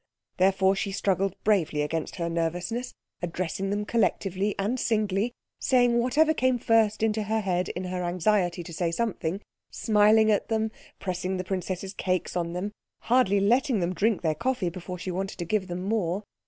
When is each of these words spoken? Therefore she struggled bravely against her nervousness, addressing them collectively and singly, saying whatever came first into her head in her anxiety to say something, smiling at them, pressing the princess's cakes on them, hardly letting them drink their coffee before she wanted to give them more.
Therefore 0.37 0.75
she 0.75 0.91
struggled 0.91 1.35
bravely 1.43 1.83
against 1.83 2.15
her 2.15 2.27
nervousness, 2.27 2.95
addressing 3.21 3.69
them 3.69 3.85
collectively 3.85 4.55
and 4.57 4.79
singly, 4.79 5.31
saying 5.59 5.99
whatever 5.99 6.33
came 6.33 6.57
first 6.57 7.03
into 7.03 7.21
her 7.21 7.41
head 7.41 7.69
in 7.69 7.83
her 7.83 8.01
anxiety 8.03 8.63
to 8.63 8.73
say 8.73 8.89
something, 8.89 9.41
smiling 9.69 10.31
at 10.31 10.47
them, 10.47 10.71
pressing 10.97 11.37
the 11.37 11.43
princess's 11.43 11.93
cakes 11.93 12.35
on 12.35 12.53
them, 12.53 12.71
hardly 13.01 13.39
letting 13.39 13.79
them 13.79 13.93
drink 13.93 14.23
their 14.23 14.33
coffee 14.33 14.69
before 14.69 14.97
she 14.97 15.11
wanted 15.11 15.37
to 15.37 15.45
give 15.45 15.67
them 15.67 15.83
more. 15.83 16.23